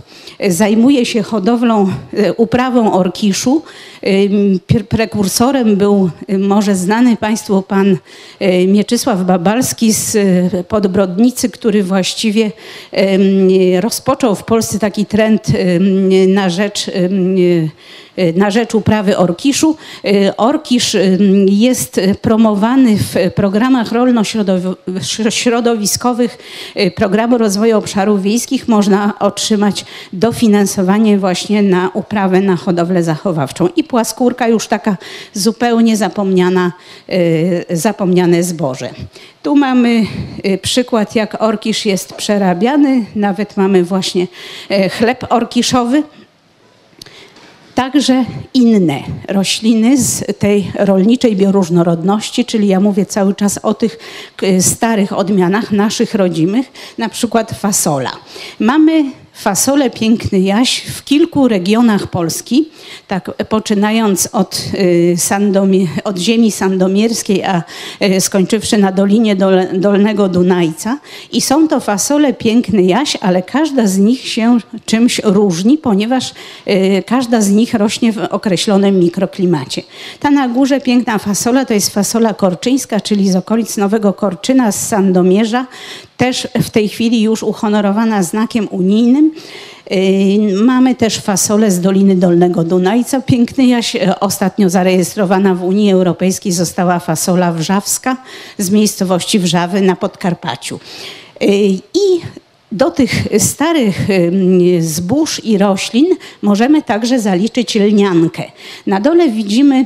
zajmuje 0.49 1.06
się 1.06 1.23
hodowlą, 1.23 1.90
uprawą 2.37 2.92
orkiszu. 2.92 3.62
Prekursorem 4.88 5.76
był 5.76 6.11
może 6.38 6.75
znany 6.75 7.16
Państwu 7.16 7.62
pan 7.62 7.96
Mieczysław 8.68 9.25
Babalski 9.25 9.92
z 9.92 10.16
Podbrodnicy, 10.68 11.50
który 11.50 11.84
właściwie 11.94 12.50
rozpoczął 13.80 14.34
w 14.34 14.44
Polsce 14.44 14.78
taki 14.78 15.06
trend 15.06 15.46
na 16.28 16.50
rzecz 16.50 16.90
na 18.35 18.50
rzecz 18.50 18.75
uprawy 18.75 19.16
orkiszu. 19.16 19.76
Orkisz 20.37 20.97
jest 21.47 22.00
promowany 22.23 22.97
w 22.97 23.14
programach 23.35 23.92
rolno-środowiskowych 23.92 26.38
Programu 26.97 27.38
Rozwoju 27.38 27.78
Obszarów 27.78 28.23
Wiejskich. 28.23 28.68
Można 28.68 29.18
otrzymać 29.18 29.85
dofinansowanie 30.12 31.18
właśnie 31.18 31.62
na 31.62 31.90
uprawę, 31.94 32.40
na 32.40 32.56
hodowlę 32.56 33.02
zachowawczą. 33.02 33.68
I 33.76 33.85
płaskórka 33.85 34.49
już 34.49 34.66
taka 34.66 34.97
zupełnie 35.33 35.97
zapomniana, 35.97 36.73
zapomniane 37.71 38.42
zboże. 38.42 38.90
Tu 39.42 39.56
mamy 39.56 40.02
przykład, 40.62 41.14
jak 41.14 41.42
orkisz 41.42 41.87
jest 41.87 42.12
przerabiany. 42.12 43.04
Nawet 43.16 43.56
mamy 43.56 43.85
właśnie 43.85 44.26
chleb 44.99 45.26
orkiszowy 45.28 46.02
także 47.75 48.25
inne 48.54 49.02
rośliny 49.28 49.99
z 49.99 50.38
tej 50.38 50.73
rolniczej 50.75 51.37
bioróżnorodności, 51.37 52.45
czyli 52.45 52.69
ja 52.69 52.81
mówię 52.81 53.07
cały 53.07 53.35
czas 53.35 53.59
o 53.62 53.75
tych 53.75 53.99
starych 54.61 55.12
odmianach 55.12 55.73
naszych 55.73 56.14
rodzimych, 56.14 56.73
na 56.99 57.09
przykład 57.09 57.50
fasola. 57.50 58.12
Mamy 58.61 59.04
fasolę 59.34 59.90
Piękny 59.90 60.40
Jaś 60.40 60.80
w 60.80 61.04
kilku 61.04 61.48
regionach 61.48 62.06
Polski, 62.06 62.68
tak 63.08 63.30
poczynając 63.48 64.28
od, 64.32 64.62
y, 64.74 65.16
od 66.04 66.18
ziemi 66.18 66.52
sandomierskiej, 66.52 67.44
a 67.44 67.62
y, 68.02 68.20
skończywszy 68.20 68.78
na 68.78 68.92
Dolinie 68.92 69.36
Dolnego 69.72 70.28
Dunajca. 70.28 70.98
I 71.32 71.40
są 71.40 71.68
to 71.68 71.80
fasole 71.80 72.34
Piękny 72.34 72.82
Jaś, 72.82 73.16
ale 73.20 73.42
każda 73.42 73.86
z 73.86 73.98
nich 73.98 74.28
się 74.28 74.58
czymś 74.86 75.20
różni, 75.24 75.78
ponieważ 75.78 76.32
y, 76.68 77.02
każda 77.06 77.40
z 77.40 77.50
nich 77.50 77.74
rośnie 77.74 78.12
w 78.12 78.18
określonym 78.18 78.98
mikroklimacie. 78.98 79.82
Ta 80.20 80.30
na 80.30 80.48
górze 80.48 80.80
piękna 80.80 81.18
fasola 81.18 81.64
to 81.64 81.74
jest 81.74 81.94
fasola 81.94 82.34
korczyńska, 82.34 83.00
czyli 83.00 83.30
z 83.30 83.36
okolic 83.36 83.76
Nowego 83.76 84.12
Korczyna, 84.12 84.72
z 84.72 84.88
Sandomierza 84.88 85.66
też 86.16 86.49
w 86.62 86.71
tej 86.71 86.88
chwili 86.88 87.23
już 87.23 87.42
uhonorowana 87.42 88.23
znakiem 88.23 88.68
unijnym. 88.71 89.33
Y, 89.92 90.64
mamy 90.64 90.94
też 90.94 91.18
fasolę 91.18 91.71
z 91.71 91.80
Doliny 91.80 92.16
Dolnego 92.16 92.64
Dunajca. 92.64 93.21
Piękny 93.21 93.66
jaś, 93.66 93.97
ostatnio 94.21 94.71
zarejestrowana 94.71 95.54
w 95.54 95.64
Unii 95.64 95.92
Europejskiej 95.92 96.52
została 96.52 96.99
fasola 96.99 97.52
wrzawska 97.52 98.16
z 98.59 98.71
miejscowości 98.71 99.38
Wrzawy 99.38 99.80
na 99.80 99.97
Podkarpaciu. 99.97 100.80
Y, 101.42 101.47
I 101.94 102.21
do 102.73 102.90
tych 102.90 103.12
starych 103.38 104.09
zbóż 104.80 105.44
i 105.44 105.59
roślin 105.59 106.06
możemy 106.42 106.83
także 106.83 107.21
zaliczyć 107.21 107.75
lniankę. 107.75 108.42
Na 108.87 109.00
dole 109.00 109.28
widzimy 109.28 109.85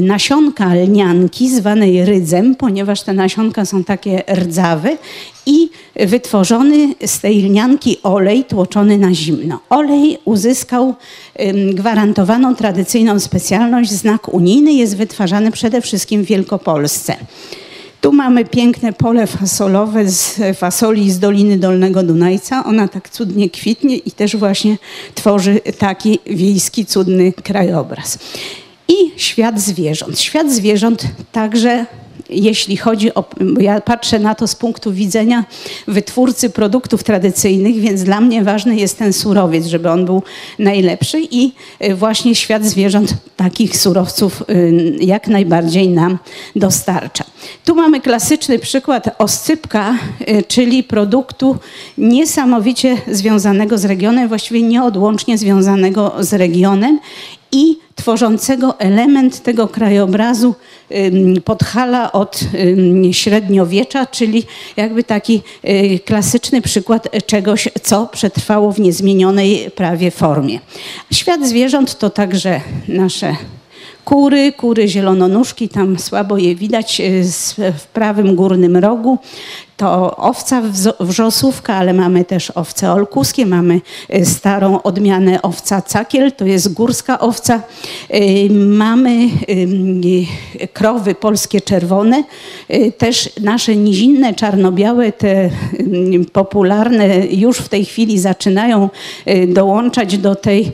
nasionka 0.00 0.74
lnianki 0.74 1.50
zwanej 1.50 2.04
rydzem, 2.04 2.54
ponieważ 2.54 3.02
te 3.02 3.12
nasionka 3.12 3.64
są 3.64 3.84
takie 3.84 4.22
rdzawe 4.34 4.96
i 5.46 5.70
wytworzony 6.06 6.94
z 7.06 7.20
tej 7.20 7.42
lnianki 7.42 7.96
olej 8.02 8.44
tłoczony 8.44 8.98
na 8.98 9.14
zimno. 9.14 9.60
Olej 9.70 10.18
uzyskał 10.24 10.94
gwarantowaną 11.74 12.56
tradycyjną 12.56 13.20
specjalność, 13.20 13.90
znak 13.90 14.34
unijny, 14.34 14.72
jest 14.72 14.96
wytwarzany 14.96 15.50
przede 15.50 15.80
wszystkim 15.80 16.22
w 16.24 16.26
Wielkopolsce. 16.26 17.16
Tu 18.00 18.12
mamy 18.12 18.44
piękne 18.44 18.92
pole 18.92 19.26
fasolowe 19.26 20.10
z 20.10 20.40
fasoli 20.56 21.10
z 21.10 21.18
Doliny 21.18 21.58
Dolnego 21.58 22.02
Dunajca. 22.02 22.64
Ona 22.64 22.88
tak 22.88 23.10
cudnie 23.10 23.50
kwitnie 23.50 23.96
i 23.96 24.10
też 24.10 24.36
właśnie 24.36 24.78
tworzy 25.14 25.60
taki 25.78 26.18
wiejski, 26.26 26.86
cudny 26.86 27.32
krajobraz 27.32 28.18
i 28.88 29.12
świat 29.16 29.60
zwierząt. 29.60 30.20
Świat 30.20 30.52
zwierząt 30.52 31.04
także 31.32 31.86
jeśli 32.32 32.76
chodzi 32.76 33.14
o, 33.14 33.24
ja 33.60 33.80
patrzę 33.80 34.18
na 34.18 34.34
to 34.34 34.46
z 34.46 34.56
punktu 34.56 34.92
widzenia 34.92 35.44
wytwórcy 35.86 36.50
produktów 36.50 37.04
tradycyjnych, 37.04 37.80
więc 37.80 38.02
dla 38.02 38.20
mnie 38.20 38.42
ważny 38.42 38.76
jest 38.76 38.98
ten 38.98 39.12
surowiec, 39.12 39.66
żeby 39.66 39.90
on 39.90 40.04
był 40.04 40.22
najlepszy 40.58 41.20
i 41.30 41.52
y, 41.84 41.94
właśnie 41.94 42.34
świat 42.34 42.64
zwierząt 42.64 43.14
takich 43.36 43.76
surowców 43.76 44.42
y, 44.50 44.96
jak 45.00 45.28
najbardziej 45.28 45.88
nam 45.88 46.18
dostarcza. 46.56 47.24
Tu 47.64 47.74
mamy 47.74 48.00
klasyczny 48.00 48.58
przykład 48.58 49.14
oscypka, 49.18 49.94
y, 50.28 50.42
czyli 50.48 50.82
produktu 50.82 51.56
niesamowicie 51.98 52.96
związanego 53.08 53.78
z 53.78 53.84
regionem, 53.84 54.28
właściwie 54.28 54.62
nieodłącznie 54.62 55.38
związanego 55.38 56.14
z 56.20 56.32
regionem 56.32 56.98
i 57.52 57.78
tworzącego 57.94 58.80
element 58.80 59.42
tego 59.42 59.68
krajobrazu 59.68 60.54
Podhala 61.44 62.12
od 62.12 62.40
średniowiecza, 63.12 64.06
czyli 64.06 64.42
jakby 64.76 65.04
taki 65.04 65.42
y, 65.64 65.98
klasyczny 66.04 66.62
przykład 66.62 67.08
czegoś, 67.26 67.68
co 67.82 68.06
przetrwało 68.06 68.72
w 68.72 68.80
niezmienionej 68.80 69.70
prawie 69.70 70.10
formie. 70.10 70.60
Świat 71.12 71.46
zwierząt 71.46 71.98
to 71.98 72.10
także 72.10 72.60
nasze 72.88 73.36
kury, 74.04 74.52
kury 74.52 74.88
zielononóżki, 74.88 75.68
tam 75.68 75.98
słabo 75.98 76.38
je 76.38 76.54
widać 76.54 77.00
y, 77.00 77.24
w 77.78 77.86
prawym 77.86 78.36
górnym 78.36 78.76
rogu 78.76 79.18
to 79.82 80.16
owca 80.16 80.62
wrzosówka, 81.00 81.74
ale 81.74 81.92
mamy 81.92 82.24
też 82.24 82.50
owce 82.50 82.92
olkuskie, 82.92 83.46
mamy 83.46 83.80
y, 84.14 84.24
starą 84.24 84.82
odmianę 84.82 85.42
owca 85.42 85.82
cakiel, 85.82 86.32
to 86.32 86.44
jest 86.46 86.72
górska 86.72 87.20
owca. 87.20 87.62
Y, 88.14 88.50
mamy 88.50 89.28
y, 90.60 90.68
krowy 90.72 91.14
polskie 91.14 91.60
czerwone, 91.60 92.24
też 92.98 93.30
nasze 93.40 93.76
nizinne 93.76 94.34
czarno-białe, 94.34 95.12
te 95.12 95.50
popularne 96.32 97.26
już 97.26 97.58
w 97.58 97.68
tej 97.68 97.84
chwili 97.84 98.18
zaczynają 98.18 98.88
dołączać 99.48 100.18
do 100.18 100.34
tej 100.34 100.72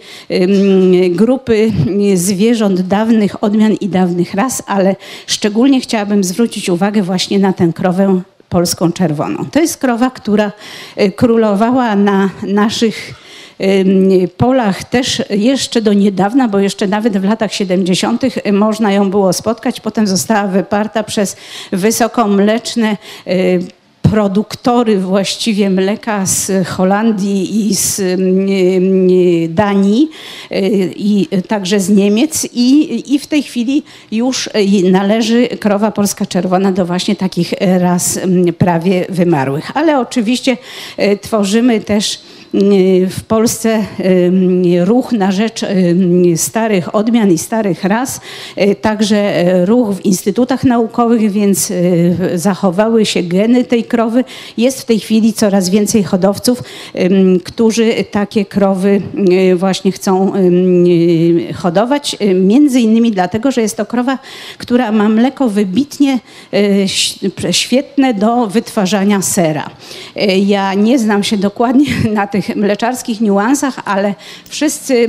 grupy 1.11 1.73
zwierząt 2.15 2.81
dawnych 2.81 3.45
odmian 3.45 3.73
i 3.73 3.89
dawnych 3.89 4.35
ras, 4.35 4.63
ale 4.67 4.97
szczególnie 5.27 5.81
chciałabym 5.81 6.25
zwrócić 6.25 6.69
uwagę 6.69 7.03
właśnie 7.03 7.39
na 7.39 7.53
tę 7.53 7.73
krowę 7.75 8.21
polską 8.49 8.93
czerwoną. 8.93 9.45
To 9.53 9.61
jest 9.61 9.77
krowa, 9.77 10.11
która 10.11 10.53
y, 11.01 11.13
królowała 11.13 11.97
na 11.97 12.31
naszych 12.43 13.15
polach 14.37 14.85
też 14.85 15.23
jeszcze 15.31 15.83
do 15.83 15.93
niedawna, 15.93 16.49
bo 16.49 16.59
jeszcze 16.59 16.87
nawet 16.87 17.19
w 17.19 17.25
latach 17.25 17.55
70. 17.55 18.23
można 18.53 18.93
ją 18.93 19.11
było 19.11 19.33
spotkać. 19.33 19.81
Potem 19.81 20.07
została 20.07 20.49
wyparta 20.49 21.03
przez 21.03 21.37
wysokomleczne 21.73 22.97
y, 23.27 23.61
produktory 24.11 24.99
właściwie 24.99 25.71
mleka 25.71 26.27
z 26.27 26.69
Holandii 26.69 27.69
i 27.69 27.75
z 27.75 28.01
mm, 28.01 29.55
Danii 29.55 30.11
y, 30.53 30.93
i 30.97 31.29
także 31.49 31.81
z 31.81 31.89
Niemiec 31.89 32.49
i, 32.55 33.15
i 33.15 33.19
w 33.19 33.27
tej 33.27 33.43
chwili 33.43 33.83
już 34.13 34.51
należy 34.91 35.49
krowa 35.49 35.91
polska 35.91 36.27
czerwona 36.27 36.73
do 36.73 36.87
właśnie 36.87 37.17
takich 37.17 37.55
ras 37.61 38.17
mm, 38.17 38.55
prawie 38.55 39.07
wymarłych. 39.09 39.71
Ale 39.75 40.01
oczywiście 40.01 40.57
y, 40.99 41.19
tworzymy 41.23 41.81
też 41.81 42.21
w 43.11 43.21
Polsce 43.29 43.85
ruch 44.85 45.13
na 45.13 45.33
rzecz 45.33 45.65
starych 46.37 46.95
odmian 46.95 47.31
i 47.33 47.39
starych 47.39 47.85
ras, 47.85 48.21
także 48.81 49.45
ruch 49.65 49.95
w 49.95 50.05
instytutach 50.05 50.65
naukowych, 50.65 51.31
więc 51.31 51.73
zachowały 52.35 53.07
się 53.07 53.23
geny 53.23 53.65
tej 53.65 53.85
krowy. 53.85 53.98
Jest 54.57 54.81
w 54.81 54.85
tej 54.85 55.01
chwili 55.01 55.33
coraz 55.33 55.71
więcej 55.71 56.03
hodowców, 56.03 56.63
którzy 57.45 57.93
takie 58.11 58.45
krowy 58.45 59.01
właśnie 59.57 59.93
chcą 59.93 60.33
hodować, 61.55 62.17
między 62.35 62.81
innymi 62.81 63.11
dlatego, 63.11 63.51
że 63.51 63.61
jest 63.61 63.77
to 63.77 63.87
krowa, 63.87 64.19
która 64.59 64.93
ma 64.93 65.09
mleko 65.09 65.49
wybitnie 65.49 66.19
świetne 67.51 68.15
do 68.15 68.47
wytwarzania 68.47 69.23
sera. 69.23 69.71
Ja 70.37 70.75
nie 70.75 70.99
znam 70.99 71.25
się 71.25 71.37
dokładnie 71.37 71.87
na 72.13 72.27
tych 72.27 72.57
mleczarskich 72.57 73.21
niuansach, 73.21 73.81
ale 73.85 74.15
wszyscy 74.49 75.09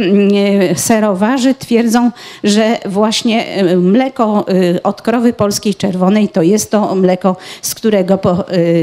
serowarzy 0.76 1.56
twierdzą, 1.56 2.12
że 2.44 2.78
właśnie 2.86 3.46
mleko 3.78 4.46
od 4.84 5.02
krowy 5.02 5.34
polskiej 5.34 5.76
czerwonej 5.76 6.30
to 6.30 6.42
jest 6.42 6.72
to 6.72 6.96
mleko, 6.96 7.36
z 7.62 7.76
którego 7.76 8.20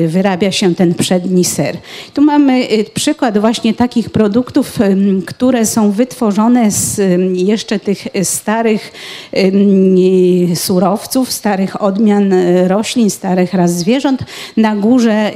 wyrabia 0.06 0.52
się 0.52 0.74
ten 0.74 0.94
przedni 0.94 1.44
ser. 1.44 1.76
Tu 2.14 2.22
mamy 2.22 2.66
przykład 2.94 3.38
właśnie 3.38 3.74
takich 3.74 4.10
produktów, 4.10 4.78
które 5.26 5.66
są 5.66 5.90
wytworzone 5.90 6.70
z 6.70 7.00
jeszcze 7.32 7.78
tych 7.78 8.06
starych 8.22 8.92
surowców, 10.54 11.32
starych 11.32 11.82
odmian 11.82 12.34
roślin, 12.66 13.10
starych 13.10 13.54
ras 13.54 13.72
zwierząt. 13.72 14.20
Na 14.56 14.76
górze 14.76 15.30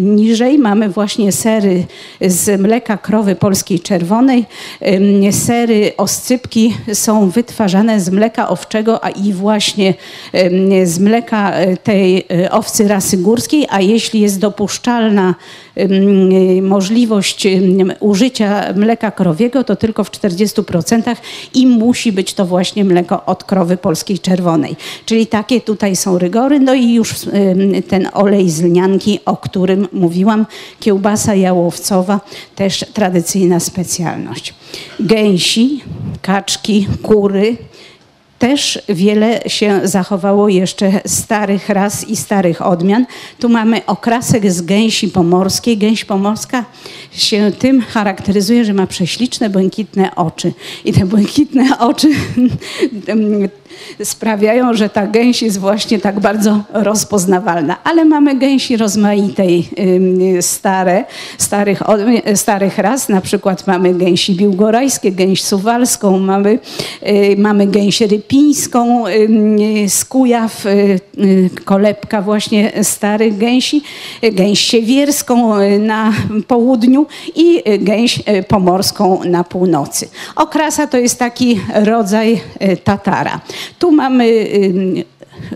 niżej 0.00 0.58
mamy 0.58 0.88
właśnie 0.88 1.32
ser 1.32 1.50
sery 1.50 1.84
z 2.20 2.60
mleka 2.60 2.96
krowy 2.98 3.34
polskiej 3.34 3.80
czerwonej. 3.80 4.44
Sery 5.30 5.92
oscypki 5.96 6.74
są 6.94 7.30
wytwarzane 7.30 8.00
z 8.00 8.10
mleka 8.10 8.48
owczego, 8.48 9.04
a 9.04 9.10
i 9.10 9.32
właśnie 9.32 9.94
z 10.84 10.98
mleka 10.98 11.52
tej 11.82 12.26
owcy 12.50 12.88
rasy 13.10 13.22
górskiej, 13.22 13.66
a 13.70 13.80
jeśli 13.80 14.20
jest 14.20 14.38
dopuszczalna 14.38 15.34
możliwość 16.62 17.46
użycia 18.00 18.72
mleka 18.76 19.10
krowiego, 19.10 19.64
to 19.64 19.76
tylko 19.76 20.04
w 20.04 20.10
40% 20.10 21.16
i 21.54 21.66
musi 21.66 22.12
być 22.12 22.34
to 22.34 22.46
właśnie 22.46 22.84
mleko 22.84 23.24
od 23.26 23.44
krowy 23.44 23.76
polskiej 23.76 24.18
czerwonej. 24.18 24.76
Czyli 25.06 25.26
takie 25.26 25.60
tutaj 25.60 25.96
są 25.96 26.18
rygory. 26.18 26.60
No 26.60 26.74
i 26.74 26.94
już 26.94 27.14
ten 27.88 28.08
olej 28.12 28.50
z 28.50 28.62
lnianki, 28.62 29.18
o 29.24 29.36
którym 29.36 29.88
mówiłam, 29.92 30.46
kiełbasa 30.80 31.34
jałowcowa, 31.34 32.20
też 32.54 32.84
tradycyjna 32.94 33.60
specjalność. 33.60 34.54
Gęsi, 35.00 35.80
kaczki, 36.22 36.86
kury, 37.02 37.56
też 38.40 38.82
wiele 38.88 39.40
się 39.46 39.80
zachowało 39.84 40.48
jeszcze 40.48 41.00
starych 41.06 41.68
ras 41.68 42.08
i 42.08 42.16
starych 42.16 42.66
odmian. 42.66 43.06
Tu 43.38 43.48
mamy 43.48 43.86
okrasek 43.86 44.52
z 44.52 44.62
gęsi 44.62 45.08
pomorskiej. 45.08 45.78
Gęś 45.78 46.04
pomorska 46.04 46.64
się 47.12 47.52
tym 47.58 47.80
charakteryzuje, 47.80 48.64
że 48.64 48.74
ma 48.74 48.86
prześliczne, 48.86 49.50
błękitne 49.50 50.14
oczy. 50.14 50.52
I 50.84 50.92
te 50.92 51.06
błękitne 51.06 51.78
oczy 51.78 52.08
sprawiają, 54.04 54.74
że 54.74 54.88
ta 54.88 55.06
gęś 55.06 55.42
jest 55.42 55.58
właśnie 55.58 55.98
tak 55.98 56.20
bardzo 56.20 56.62
rozpoznawalna. 56.72 57.76
Ale 57.84 58.04
mamy 58.04 58.34
gęsi 58.34 58.76
rozmaitej 58.76 59.68
stare, 60.40 61.04
starych, 61.38 61.82
starych 62.34 62.78
ras, 62.78 63.08
na 63.08 63.20
przykład 63.20 63.66
mamy 63.66 63.94
gęsi 63.94 64.34
biłgorajskie, 64.34 65.12
gęś 65.12 65.42
suwalską, 65.42 66.18
mamy, 66.18 66.58
y, 67.08 67.34
mamy 67.38 67.66
gęś 67.66 68.00
rypińską, 68.00 69.04
z 69.88 70.04
Kujaw, 70.04 70.66
y, 70.66 71.00
y, 71.18 71.50
kolebka 71.64 72.22
właśnie 72.22 72.72
starych 72.82 73.38
gęsi, 73.38 73.82
gęś 74.32 74.60
siewierską 74.60 75.54
na 75.78 76.12
południu 76.46 77.06
i 77.34 77.62
gęś 77.78 78.22
pomorską 78.48 79.20
na 79.24 79.44
północy. 79.44 80.08
Okrasa 80.36 80.86
to 80.86 80.98
jest 80.98 81.18
taki 81.18 81.60
rodzaj 81.74 82.40
tatara. 82.84 83.40
Tu 83.78 83.90
mamy 83.90 84.26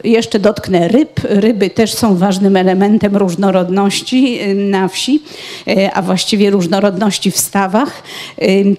jeszcze 0.05 0.39
dotknę 0.39 0.89
ryb. 0.89 1.21
Ryby 1.23 1.71
też 1.71 1.95
są 1.95 2.17
ważnym 2.17 2.57
elementem 2.57 3.17
różnorodności 3.17 4.39
na 4.55 4.89
wsi, 4.89 5.23
y, 5.69 5.93
a 5.93 6.03
właściwie 6.03 6.51
różnorodności 6.51 7.31
w 7.31 7.39
stawach. 7.39 8.03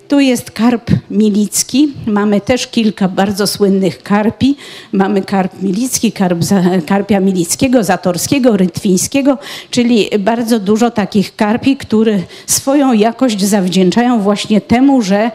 Tu 0.07 0.19
jest 0.19 0.51
karp 0.51 0.91
milicki. 1.11 1.93
Mamy 2.07 2.41
też 2.41 2.67
kilka 2.67 3.07
bardzo 3.07 3.47
słynnych 3.47 4.03
karpi. 4.03 4.55
Mamy 4.91 5.21
karp 5.21 5.61
milicki, 5.61 6.11
karp, 6.11 6.39
karpia 6.87 7.19
milickiego, 7.19 7.83
zatorskiego, 7.83 8.57
rytwińskiego, 8.57 9.37
czyli 9.69 10.09
bardzo 10.19 10.59
dużo 10.59 10.91
takich 10.91 11.35
karpi, 11.35 11.77
które 11.77 12.19
swoją 12.47 12.93
jakość 12.93 13.43
zawdzięczają 13.43 14.21
właśnie 14.21 14.61
temu, 14.61 15.01
że, 15.01 15.31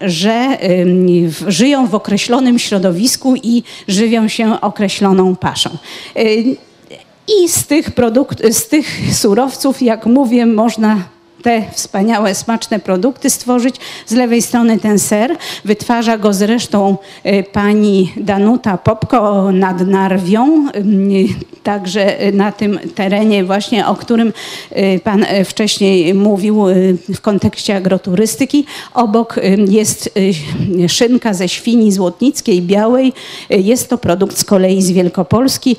że 0.00 0.58
żyją 1.48 1.86
w 1.86 1.94
określonym 1.94 2.58
środowisku 2.58 3.34
i 3.42 3.62
żywią 3.88 4.28
się 4.28 4.35
się 4.36 4.60
określoną 4.60 5.36
paszą. 5.36 5.70
Y, 6.16 6.56
I 7.28 7.48
z 7.48 7.66
tych, 7.66 7.90
produkt, 7.90 8.42
z 8.50 8.68
tych 8.68 8.86
surowców, 9.12 9.82
jak 9.82 10.06
mówię, 10.06 10.46
można 10.46 11.15
te 11.46 11.62
wspaniałe, 11.72 12.34
smaczne 12.34 12.78
produkty 12.78 13.30
stworzyć. 13.30 13.76
Z 14.06 14.12
lewej 14.12 14.42
strony 14.42 14.78
ten 14.78 14.98
ser. 14.98 15.36
Wytwarza 15.64 16.18
go 16.18 16.32
zresztą 16.32 16.96
y, 17.26 17.44
pani 17.52 18.12
Danuta 18.16 18.78
Popko 18.78 19.52
nad 19.52 19.80
Narwią, 19.80 20.68
y, 20.68 20.82
także 21.62 22.16
na 22.32 22.52
tym 22.52 22.78
terenie 22.94 23.44
właśnie, 23.44 23.86
o 23.86 23.94
którym 23.94 24.32
y, 24.72 25.00
pan 25.04 25.26
wcześniej 25.44 26.14
mówił 26.14 26.64
w 27.14 27.20
kontekście 27.20 27.76
agroturystyki. 27.76 28.64
Obok 28.94 29.40
jest 29.68 30.18
szynka 30.88 31.34
ze 31.34 31.48
świni 31.48 31.92
złotnickiej, 31.92 32.62
białej. 32.62 33.12
Jest 33.50 33.90
to 33.90 33.98
produkt 33.98 34.38
z 34.38 34.44
kolei 34.44 34.82
z 34.82 34.90
Wielkopolski. 34.90 35.76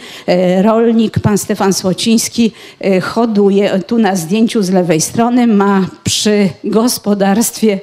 Rolnik, 0.62 1.20
pan 1.20 1.38
Stefan 1.38 1.74
Słociński 1.74 2.52
hoduje, 3.02 3.80
tu 3.88 3.98
na 3.98 4.16
zdjęciu 4.16 4.64
z 4.64 4.70
lewej 4.70 5.02
strony, 5.02 5.48
ma 5.58 5.88
przy 6.04 6.50
gospodarstwie, 6.64 7.80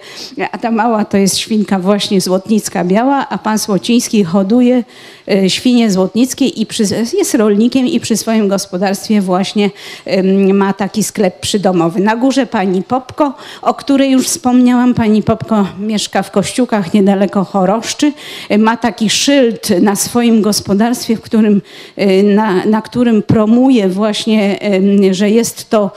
a 0.53 0.59
ta 0.59 0.71
mała 0.71 1.05
to 1.05 1.17
jest 1.17 1.39
świnka 1.39 1.79
właśnie 1.79 2.21
złotnicka 2.21 2.85
biała, 2.85 3.29
a 3.29 3.39
pan 3.39 3.59
Słociński 3.59 4.25
hoduje 4.25 4.85
y, 5.33 5.51
świnie 5.51 5.91
złotnickie 5.91 6.47
i 6.47 6.67
przy, 6.67 6.83
jest 7.19 7.35
rolnikiem 7.35 7.87
i 7.87 8.01
przy 8.01 8.17
swoim 8.17 8.49
gospodarstwie 8.49 9.21
właśnie 9.21 9.71
ma 10.55 10.73
taki 10.73 11.03
sklep 11.03 11.41
przydomowy. 11.41 12.01
Na 12.01 12.17
górze 12.17 12.47
pani 12.47 12.83
Popko, 12.83 13.33
o 13.63 13.75
której 13.75 14.11
już 14.11 14.27
wspomniałam. 14.27 14.95
Pani 14.95 15.23
Popko 15.23 15.67
mieszka 15.79 16.23
w 16.23 16.31
Kościukach 16.31 16.95
niedaleko 16.95 17.45
Choroszczy. 17.45 18.13
Y, 18.51 18.59
Ma 18.59 18.77
taki 18.77 19.11
szyld 19.11 19.71
na 19.81 19.97
swoim 19.97 20.43
gospodarstwie, 20.43 21.17
w 21.17 21.21
którym, 21.21 21.63
y, 21.99 22.23
na, 22.23 22.67
na 22.67 22.83
którym 22.83 23.23
promuje 23.23 23.89
właśnie, 23.89 24.59
że 25.11 25.31
jest 25.31 25.71
to 25.71 25.91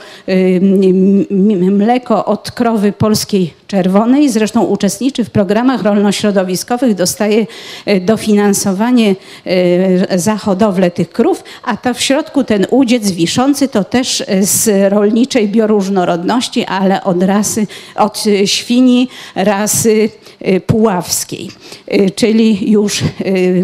mleko 1.60 2.24
od 2.24 2.50
krowy 2.50 2.92
polskiej 2.92 3.54
czerwonej. 3.68 4.28
Zresztą 4.28 4.64
uczestniczy 4.64 5.24
w 5.24 5.30
programach 5.30 5.82
rolno-środowiskowych, 5.82 6.94
dostaje 6.94 7.46
e, 7.86 8.00
dofinansowanie 8.00 9.16
e, 9.46 10.18
za 10.18 10.36
hodowlę 10.36 10.90
tych 10.90 11.10
krów, 11.10 11.44
a 11.64 11.76
to 11.76 11.94
w 11.94 12.00
środku 12.00 12.44
ten 12.44 12.66
udziec 12.70 13.10
wiszący 13.10 13.68
to 13.68 13.84
też 13.84 14.20
e, 14.26 14.42
z 14.42 14.92
rolniczej 14.92 15.48
bioróżnorodności, 15.48 16.64
ale 16.64 17.04
od 17.04 17.22
rasy, 17.22 17.66
od 17.94 18.24
świni 18.44 19.08
rasy 19.34 20.10
puławskiej, 20.66 21.50
czyli 22.14 22.70
już 22.70 23.04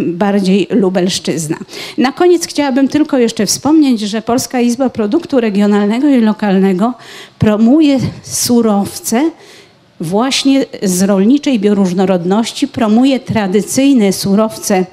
bardziej 0.06 0.66
Lubelszczyzna. 0.70 1.56
Na 1.98 2.12
koniec 2.12 2.46
chciałabym 2.46 2.88
tylko 2.88 3.18
jeszcze 3.18 3.46
wspomnieć, 3.46 4.00
że 4.00 4.22
Polska 4.22 4.60
Izba 4.60 4.90
Produktu 4.90 5.40
Regionalnego 5.40 6.08
i 6.08 6.20
Lokalnego 6.20 6.94
promuje 7.38 7.98
surowce, 8.22 9.30
właśnie 10.04 10.66
z 10.82 11.02
rolniczej 11.02 11.60
bioróżnorodności 11.60 12.68
promuje 12.68 13.20
tradycyjne 13.20 14.12
surowce 14.12 14.86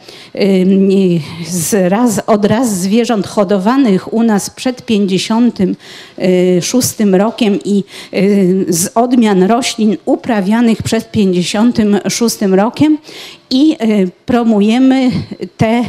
z 1.49 1.91
raz, 1.91 2.21
od 2.27 2.45
raz 2.45 2.77
zwierząt 2.77 3.27
hodowanych 3.27 4.13
u 4.13 4.23
nas 4.23 4.49
przed 4.49 4.85
56 4.85 6.89
rokiem 7.11 7.59
i 7.65 7.83
y, 8.13 8.65
z 8.69 8.91
odmian 8.95 9.43
roślin 9.43 9.97
uprawianych 10.05 10.83
przed 10.83 11.11
56 11.11 12.37
rokiem 12.41 12.97
i 13.51 13.77
y, 13.83 14.11
promujemy 14.25 15.11
te 15.57 15.83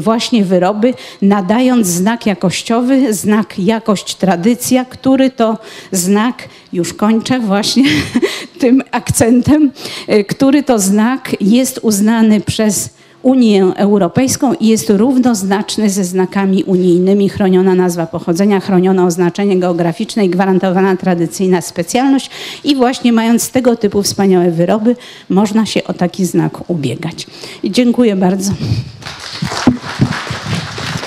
właśnie 0.00 0.44
wyroby, 0.44 0.94
nadając 1.22 1.86
znak 1.86 2.26
jakościowy, 2.26 3.14
znak 3.14 3.58
jakość 3.58 4.14
tradycja, 4.14 4.84
który 4.84 5.30
to 5.30 5.58
znak, 5.92 6.48
już 6.72 6.94
kończę 6.94 7.40
właśnie 7.40 7.84
tym 8.60 8.82
akcentem, 8.90 9.70
y, 10.08 10.24
który 10.24 10.62
to 10.62 10.78
znak 10.78 11.36
jest 11.40 11.78
uznany 11.82 12.40
przez 12.40 12.90
Unię 13.22 13.64
Europejską 13.76 14.54
i 14.54 14.66
jest 14.66 14.90
równoznaczny 14.90 15.90
ze 15.90 16.04
znakami 16.04 16.64
unijnymi. 16.64 17.28
Chroniona 17.28 17.74
nazwa 17.74 18.06
pochodzenia, 18.06 18.60
chronione 18.60 19.04
oznaczenie 19.04 19.58
geograficzne 19.58 20.24
i 20.24 20.28
gwarantowana 20.28 20.96
tradycyjna 20.96 21.60
specjalność. 21.60 22.30
I 22.64 22.76
właśnie 22.76 23.12
mając 23.12 23.50
tego 23.50 23.76
typu 23.76 24.02
wspaniałe 24.02 24.50
wyroby, 24.50 24.96
można 25.28 25.66
się 25.66 25.84
o 25.84 25.94
taki 25.94 26.24
znak 26.24 26.70
ubiegać. 26.70 27.26
Dziękuję 27.64 28.16
bardzo. 28.16 28.52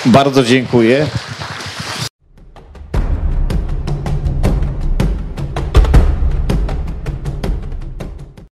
Bardzo 0.06 0.44
dziękuję. 0.44 1.06